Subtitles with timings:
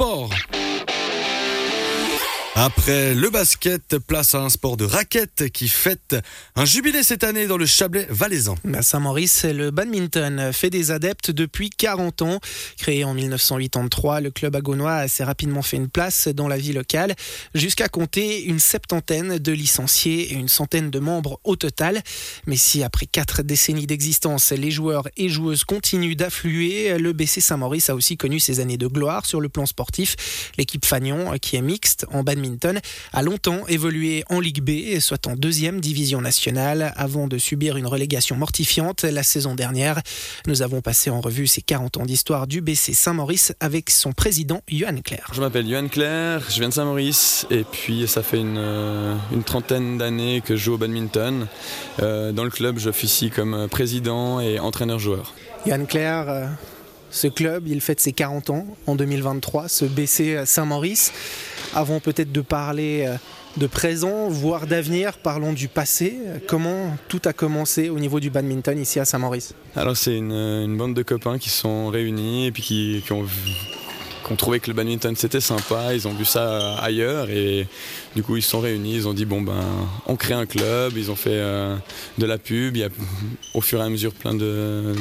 [0.00, 0.49] sport.
[2.62, 6.14] Après le basket, place à un sport de raquette qui fête
[6.56, 8.54] un jubilé cette année dans le Chablais valaisan.
[8.74, 12.38] À Saint-Maurice, le badminton fait des adeptes depuis 40 ans.
[12.76, 16.74] Créé en 1983, le club agonois a assez rapidement fait une place dans la vie
[16.74, 17.14] locale,
[17.54, 22.02] jusqu'à compter une septantaine de licenciés et une centaine de membres au total.
[22.46, 27.88] Mais si après quatre décennies d'existence, les joueurs et joueuses continuent d'affluer, le BC Saint-Maurice
[27.88, 30.52] a aussi connu ses années de gloire sur le plan sportif.
[30.58, 32.49] L'équipe Fagnon, qui est mixte en badminton,
[33.12, 37.86] a longtemps évolué en Ligue B, soit en deuxième division nationale, avant de subir une
[37.86, 40.00] relégation mortifiante la saison dernière.
[40.46, 44.62] Nous avons passé en revue ces 40 ans d'histoire du BC Saint-Maurice avec son président
[44.68, 45.30] Johan Claire.
[45.32, 49.14] Je m'appelle Johan Claire, je viens de Saint-Maurice et puis ça fait une, euh,
[49.44, 51.46] trentaine d'années que je joue au badminton.
[52.00, 55.34] Euh, dans le club, j'officie comme président et entraîneur-joueur.
[55.66, 56.46] Johan Claire, euh,
[57.10, 61.12] ce club, il fête ses 40 ans en 2023, ce BC Saint-Maurice.
[61.74, 63.16] Avant peut-être de parler euh,
[63.56, 66.16] de présent, voire d'avenir, parlons du passé.
[66.46, 70.94] Comment tout a commencé au niveau du badminton ici à Saint-Maurice Alors c'est une, bande
[70.94, 73.26] de copains qui sont réunis et puis qui, ont,
[74.36, 77.66] trouvé que le badminton c'était sympa, ils ont vu ça ailleurs et
[78.14, 79.60] du coup ils se sont réunis, ils ont dit bon ben
[80.06, 81.76] on crée un club, ils ont fait euh,
[82.18, 82.88] de la pub, il y a
[83.54, 84.94] au fur et à mesure plein de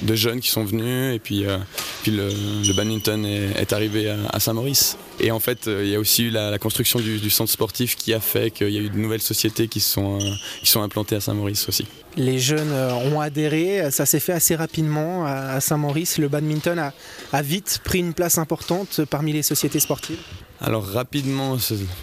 [0.00, 1.58] de jeunes qui sont venus et puis, euh,
[2.02, 4.96] puis le, badminton est, arrivé à, Saint-Maurice.
[5.20, 8.12] Et en fait, euh, il y a aussi eu la, construction du, centre sportif qui
[8.12, 10.30] a fait qu'il y a eu de nouvelles sociétés qui sont, euh,
[10.62, 11.86] qui sont implantées à Saint-Maurice aussi.
[12.16, 12.72] Les jeunes
[13.12, 16.16] ont adhéré, ça s'est fait assez rapidement à Saint-Maurice.
[16.16, 16.94] Le badminton a,
[17.32, 20.18] a, vite pris une place importante parmi les sociétés sportives.
[20.62, 21.58] Alors rapidement,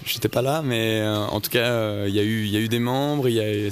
[0.05, 2.67] j'étais pas là, mais en tout cas, il y, a eu, il y a eu
[2.67, 3.71] des membres, il y a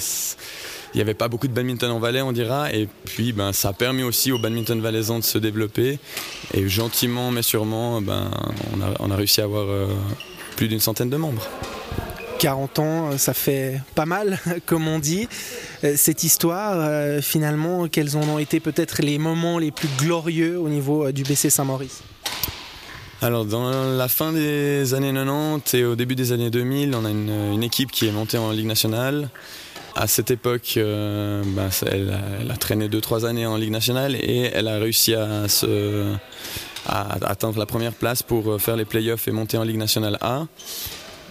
[0.94, 2.73] il n'y avait pas beaucoup de badminton en Valais, on dira.
[2.73, 6.00] Et puis, ben, ça a permis aussi au badminton valaisan de se développer.
[6.53, 8.30] Et gentiment, mais sûrement, ben,
[9.00, 9.88] on, a, réussi à avoir euh,
[10.58, 11.47] plus d'une centaine de membres.
[12.39, 15.30] 40 ans, ça fait pas mal, comme on dit.
[15.86, 20.59] Euh, cette histoire, euh, finalement, quels en ont été peut-être les moments les plus glorieux
[20.59, 22.02] au niveau du BC Saint-Maurice?
[23.23, 27.12] Alors dans la fin des années 90 et au début des années 2000, on a
[27.12, 29.29] une équipe qui est montée en Ligue nationale
[29.96, 32.18] à cette époque, euh, bah, elle,
[32.50, 35.46] a, traîné 2-3 années en Ligue nationale et elle a réussi à,
[36.85, 40.46] atteindre la première place pour faire les playoffs et monter en Ligue nationale A.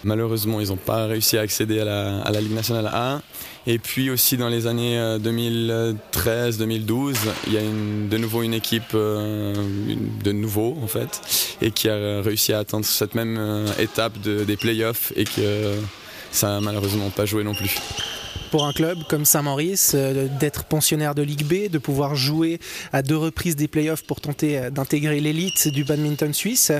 [0.03, 3.21] Malheureusement, ils n'ont pas réussi à accéder à la, Ligue nationale A.
[3.67, 7.15] Et puis aussi dans les années 2013-2012,
[7.47, 9.53] il y a de nouveau une équipe euh,
[10.23, 11.21] de nouveau en fait,
[11.61, 15.75] et qui a réussi à atteindre cette même euh, étape des playoffs et que
[16.31, 17.75] ça n'a malheureusement pas joué non plus
[18.51, 22.59] pour un club comme Saint-Maurice euh, d'être pensionnaire de Ligue B, de pouvoir jouer
[22.91, 26.71] à deux reprises des playoffs pour tenter euh, d'intégrer l'élite du badminton suisse.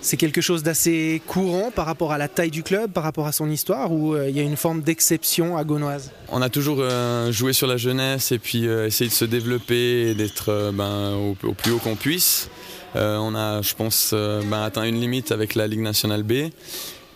[0.00, 3.32] C'est quelque chose d'assez courant par rapport à la taille du club, par rapport à
[3.32, 6.82] son histoire, ou euh, il y a une forme d'exception à Gaunoise On a toujours
[7.30, 11.72] joué sur la jeunesse et puis essayé de se développer et d'être ben, au, plus
[11.72, 12.48] haut qu'on puisse.
[12.94, 16.50] on a, je pense, ben, atteint une limite avec la Ligue nationale B.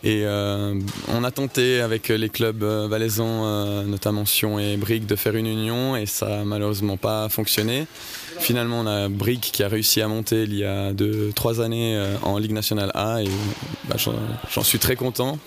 [0.03, 5.05] Et euh, on a tenté avec les clubs euh, valaisans, euh, notamment Sion et Brigue,
[5.05, 7.87] de faire une union et ça n'a malheureusement pas fonctionné.
[8.39, 12.39] Finalement, on a Brigue qui a réussi à monter il y a 2-3 années en
[12.39, 13.29] Ligue nationale A et
[13.85, 15.39] bah, j'en suis très content,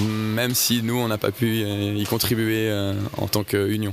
[0.00, 2.72] même si nous, on n'a pas pu y contribuer
[3.18, 3.92] en tant qu'union.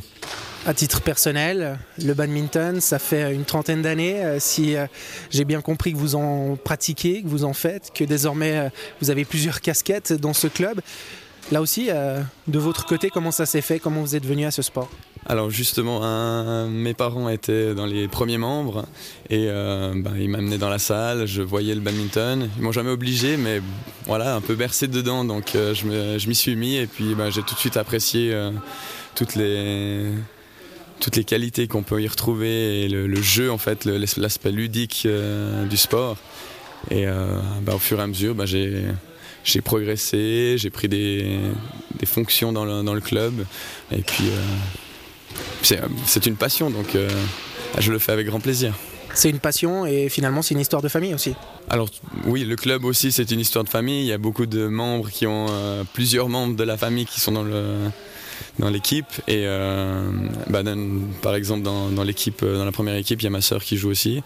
[0.67, 4.25] À titre personnel, le badminton, ça fait une trentaine d'années.
[4.25, 4.87] Euh, si euh,
[5.29, 9.11] j'ai bien compris que vous en pratiquez, que vous en faites, que désormais euh, vous
[9.11, 10.81] avez plusieurs casquettes dans ce club.
[11.51, 11.89] Là aussi,
[12.47, 13.77] de votre côté, comment ça s'est fait?
[13.77, 14.89] Comment vous êtes venu à ce sport?
[15.27, 16.01] Alors justement,
[16.67, 18.87] mes parents étaient dans les premiers membres
[19.29, 22.49] et ben, ils m'amenaient dans la salle, je voyais le badminton.
[22.57, 23.61] Ils m'ont jamais obligé, mais
[24.07, 27.53] voilà, un peu bercé dedans, donc je m'y suis mis et puis ben, j'ai tout
[27.53, 28.35] de suite apprécié
[29.13, 30.09] toutes les
[30.99, 35.65] toutes les qualités qu'on peut y retrouver et le, jeu en fait, l'aspect ludique euh,
[35.65, 36.17] du sport.
[36.91, 41.39] Et euh, bah, au fur et à mesure, bah, j'ai progressé, j'ai pris des,
[42.05, 43.45] fonctions dans le, club.
[43.91, 46.95] Et puis, euh, c'est une passion, donc
[47.79, 48.73] je le fais avec grand plaisir.
[49.13, 51.35] C'est une passion et finalement c'est une histoire de famille aussi.
[51.69, 51.89] Alors
[52.25, 54.01] oui, le club aussi c'est une histoire de famille.
[54.01, 55.47] Il y a beaucoup de membres qui ont
[55.93, 57.89] plusieurs membres de la famille qui sont dans le,
[58.59, 59.07] dans l'équipe.
[59.27, 60.09] Et euh,
[60.49, 60.61] bah,
[61.21, 63.77] par exemple, dans, l'équipe, euh, dans la première équipe, il y a ma soeur qui
[63.77, 64.23] joue aussi.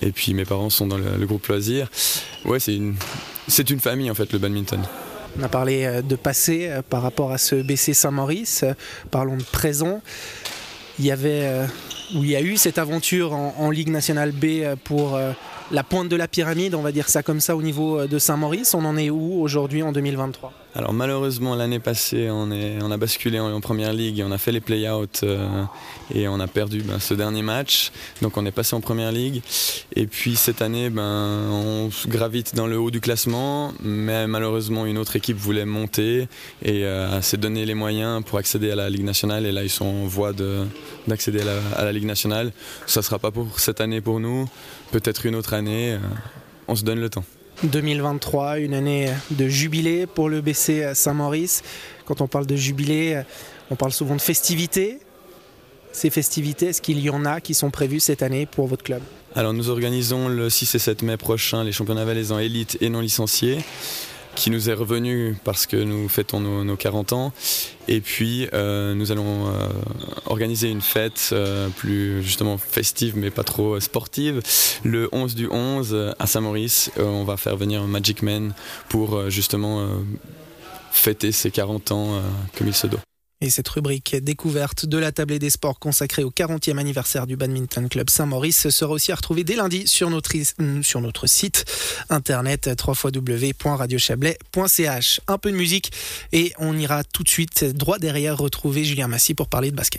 [0.00, 1.88] Et puis mes parents sont dans le, groupe loisir.
[2.44, 2.96] Ouais, c'est une,
[3.48, 4.82] c'est une famille en fait, le badminton.
[5.38, 8.64] On a parlé euh, de passé par rapport à ce BC Saint-Maurice.
[9.10, 10.02] Parlons de présent.
[10.98, 11.66] Il y avait,
[12.14, 15.18] où il y a eu cette aventure en, Ligue nationale B pour
[15.70, 18.74] la pointe de la pyramide, on va dire ça comme ça, au niveau de Saint-Maurice.
[18.74, 22.50] On en est où aujourd'hui en 2023 alors malheureusement l'année passée on
[22.90, 25.62] a basculé en, première ligue et on a fait les play-outs euh,
[26.12, 27.92] et on a perdu ben, ce dernier match.
[28.22, 29.40] Donc on est passé en première ligue.
[29.96, 34.98] Et puis cette année ben, on gravite dans le haut du classement mais malheureusement une
[34.98, 36.26] autre équipe voulait monter
[36.62, 39.70] et euh, s'est donné les moyens pour accéder à la Ligue nationale et là ils
[39.70, 40.32] sont en voie
[41.06, 41.42] d'accéder
[41.76, 42.52] à, la, Ligue nationale.
[42.86, 44.48] Ça ne sera pas pour cette année pour nous,
[44.90, 45.92] peut-être une autre année.
[45.92, 45.98] Euh,
[46.66, 47.24] on se donne le temps.
[47.62, 51.62] 2023, une année de jubilé pour le BC Saint-Maurice.
[52.04, 53.22] Quand on parle de jubilé,
[53.70, 54.98] on parle souvent de festivités.
[55.94, 59.00] Ces festivités, est-ce qu'il y en a qui sont prévues cette année pour votre club?
[59.36, 63.00] Alors nous organisons le 6 et 7 mai prochain les championnats valaisans élites et non
[63.00, 63.58] licenciés
[64.34, 67.32] qui nous est revenu parce que nous fêtons nos, 40 ans.
[67.86, 69.68] Et puis euh, nous allons euh,
[70.26, 74.42] organiser une fête euh, plus justement festive mais pas trop sportive.
[74.82, 78.52] Le 11 du 11 à Saint-Maurice, on va faire venir Magic Man
[78.88, 79.88] pour justement
[80.90, 82.20] fêter ses 40 ans
[82.58, 83.00] comme il se doit.
[83.44, 87.90] Et cette rubrique découverte de la tablée des sports consacrée au 40e anniversaire du Badminton
[87.90, 90.32] Club Saint-Maurice sera aussi à retrouver dès lundi sur notre,
[90.98, 91.66] notre site
[92.08, 95.20] internet www.radiochablais.ch.
[95.28, 95.92] Un peu de musique
[96.32, 99.92] et on ira tout de suite droit derrière retrouver Julien Massy pour parler de basket.